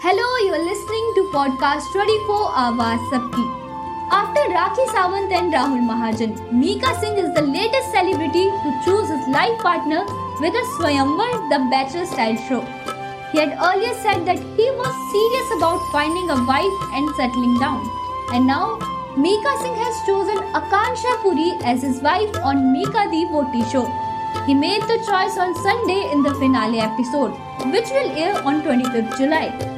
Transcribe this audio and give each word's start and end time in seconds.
Hello, 0.00 0.26
you 0.46 0.52
are 0.54 0.64
listening 0.64 1.06
to 1.14 1.22
podcast 1.34 1.90
24 1.92 2.36
Awaaz 2.64 3.00
Sabki. 3.12 3.46
After 4.18 4.42
Rakhi 4.56 4.84
Sawant 4.90 5.32
and 5.38 5.52
Rahul 5.52 5.80
Mahajan, 5.86 6.36
Mika 6.52 6.92
Singh 7.00 7.18
is 7.22 7.34
the 7.34 7.42
latest 7.42 7.90
celebrity 7.90 8.44
to 8.64 8.74
choose 8.84 9.08
his 9.08 9.26
life 9.36 9.58
partner 9.58 10.04
with 10.44 10.54
a 10.54 10.62
Swayamvar 10.74 11.32
The 11.50 11.58
Bachelor 11.72 12.06
style 12.06 12.36
show. 12.48 12.60
He 13.32 13.40
had 13.40 13.58
earlier 13.70 13.92
said 14.04 14.24
that 14.26 14.38
he 14.38 14.68
was 14.82 15.00
serious 15.14 15.50
about 15.56 15.82
finding 15.90 16.30
a 16.30 16.44
wife 16.46 16.78
and 16.94 17.10
settling 17.16 17.58
down. 17.58 17.82
And 18.30 18.46
now, 18.46 18.78
Mika 19.16 19.56
Singh 19.62 19.74
has 19.82 20.06
chosen 20.06 20.38
Akanksha 20.60 21.22
Puri 21.22 21.50
as 21.64 21.82
his 21.82 22.00
wife 22.00 22.36
on 22.44 22.72
Mika 22.72 23.10
Di 23.10 23.24
Vohti 23.34 23.66
show. 23.72 23.84
He 24.46 24.54
made 24.54 24.82
the 24.82 25.02
choice 25.10 25.36
on 25.36 25.56
Sunday 25.56 26.12
in 26.12 26.22
the 26.22 26.34
finale 26.36 26.78
episode, 26.78 27.32
which 27.74 27.90
will 27.90 28.16
air 28.16 28.40
on 28.44 28.62
25th 28.62 29.18
July. 29.18 29.77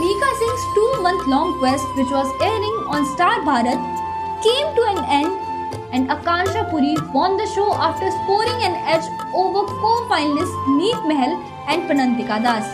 Mika 0.00 0.30
Singh's 0.38 0.64
two 0.74 1.02
month 1.02 1.26
long 1.26 1.58
quest, 1.58 1.86
which 1.96 2.10
was 2.10 2.28
airing 2.40 2.76
on 2.92 3.04
Star 3.14 3.40
Bharat, 3.40 3.80
came 4.42 4.74
to 4.76 4.82
an 4.92 5.04
end 5.08 5.46
and 5.92 6.08
Akanksha 6.08 6.68
Puri 6.70 6.96
won 7.14 7.36
the 7.36 7.46
show 7.54 7.74
after 7.74 8.10
scoring 8.10 8.60
an 8.68 8.74
edge 8.94 9.06
over 9.32 9.62
co 9.82 9.92
finalists 10.10 10.56
Neet 10.76 11.00
Mahal 11.10 11.36
and 11.68 11.88
Prantika 11.88 12.42
Das. 12.42 12.66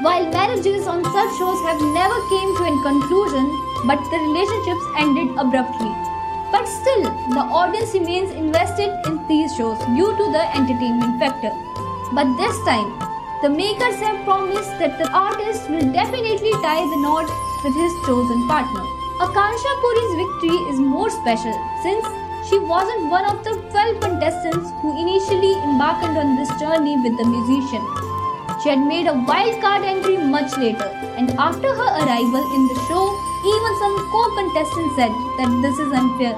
While 0.00 0.30
marriages 0.30 0.86
on 0.86 1.04
such 1.04 1.38
shows 1.38 1.60
have 1.68 1.80
never 1.80 2.18
came 2.28 2.50
to 2.56 2.64
a 2.70 2.82
conclusion, 2.82 3.50
but 3.86 4.00
the 4.10 4.18
relationships 4.28 4.84
ended 4.98 5.36
abruptly. 5.38 5.92
But 6.52 6.66
still, 6.66 7.02
the 7.36 7.44
audience 7.60 7.92
remains 7.94 8.30
invested 8.30 8.90
in 9.06 9.26
these 9.26 9.56
shows 9.56 9.78
due 9.96 10.12
to 10.16 10.32
the 10.32 10.44
entertainment 10.56 11.18
factor. 11.18 11.52
But 12.14 12.36
this 12.36 12.56
time, 12.64 13.15
the 13.42 13.50
makers 13.50 13.96
have 14.00 14.24
promised 14.24 14.78
that 14.78 14.96
the 14.98 15.08
artist 15.12 15.68
will 15.68 15.92
definitely 15.92 16.52
tie 16.64 16.80
the 16.80 17.00
knot 17.04 17.28
with 17.64 17.74
his 17.76 17.92
chosen 18.06 18.48
partner. 18.48 18.84
Akanksha 19.20 19.72
Puri's 19.80 20.14
victory 20.20 20.58
is 20.72 20.78
more 20.80 21.10
special 21.10 21.56
since 21.82 22.04
she 22.48 22.58
wasn't 22.60 23.10
one 23.10 23.26
of 23.28 23.44
the 23.44 23.54
12 23.70 24.00
contestants 24.00 24.70
who 24.80 24.96
initially 24.96 25.52
embarked 25.68 26.16
on 26.16 26.36
this 26.36 26.48
journey 26.60 26.96
with 26.96 27.16
the 27.18 27.26
musician. 27.26 27.84
She 28.62 28.70
had 28.70 28.80
made 28.80 29.06
a 29.06 29.12
wild 29.12 29.60
card 29.60 29.84
entry 29.84 30.16
much 30.16 30.56
later, 30.56 30.88
and 31.18 31.30
after 31.32 31.68
her 31.68 31.90
arrival 32.04 32.44
in 32.56 32.68
the 32.68 32.78
show, 32.88 33.04
even 33.52 33.72
some 33.82 33.96
co 34.12 34.22
contestants 34.36 34.96
said 34.96 35.12
that 35.38 35.58
this 35.60 35.78
is 35.78 35.92
unfair, 35.92 36.34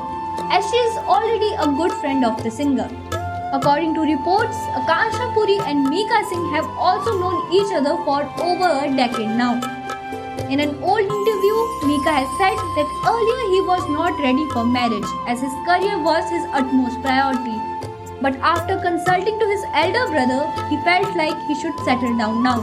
as 0.50 0.64
she 0.70 0.76
is 0.76 0.96
already 1.06 1.54
a 1.62 1.70
good 1.76 1.92
friend 2.00 2.24
of 2.24 2.42
the 2.42 2.50
singer. 2.50 3.07
According 3.50 3.94
to 3.94 4.02
reports, 4.02 4.56
Akanksha 4.76 5.32
Puri 5.32 5.58
and 5.64 5.88
Mika 5.88 6.22
Singh 6.28 6.50
have 6.52 6.66
also 6.76 7.18
known 7.18 7.50
each 7.50 7.72
other 7.72 7.96
for 8.04 8.20
over 8.44 8.68
a 8.84 8.94
decade 8.94 9.30
now. 9.40 9.54
In 10.50 10.60
an 10.60 10.76
old 10.82 11.00
interview, 11.00 11.56
Mika 11.88 12.12
has 12.12 12.28
said 12.36 12.60
that 12.76 12.92
earlier 13.08 13.40
he 13.48 13.60
was 13.64 13.88
not 13.88 14.20
ready 14.20 14.44
for 14.50 14.66
marriage 14.66 15.08
as 15.26 15.40
his 15.40 15.52
career 15.64 15.96
was 15.98 16.28
his 16.28 16.44
utmost 16.52 17.00
priority. 17.00 17.56
But 18.20 18.36
after 18.36 18.76
consulting 18.82 19.40
to 19.40 19.46
his 19.46 19.64
elder 19.72 20.04
brother, 20.12 20.44
he 20.68 20.76
felt 20.84 21.16
like 21.16 21.40
he 21.48 21.54
should 21.54 21.78
settle 21.88 22.18
down 22.18 22.42
now. 22.42 22.60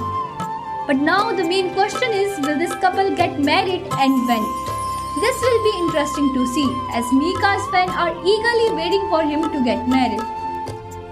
But 0.86 0.97
now 0.97 1.33
the 1.33 1.50
main 1.50 1.73
question 1.73 2.13
is 2.13 2.39
will 2.45 2.59
this 2.59 2.75
couple 2.75 3.09
get 3.16 3.39
married 3.39 3.89
and 3.89 4.28
when? 4.30 4.45
This 5.17 5.41
will 5.41 5.61
be 5.66 5.78
interesting 5.80 6.31
to 6.36 6.45
see 6.53 6.69
as 6.94 7.11
Mika's 7.11 7.69
fans 7.73 7.89
are 7.97 8.13
eagerly 8.13 8.69
waiting 8.78 9.09
for 9.09 9.23
him 9.23 9.52
to 9.52 9.63
get 9.63 9.88
married. 9.88 10.22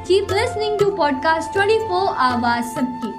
Keep 0.05 0.29
listening 0.31 0.77
to 0.79 0.91
podcast 0.99 1.53
24 1.55 2.15
Awaaz 2.29 2.75
Sabki. 2.75 3.12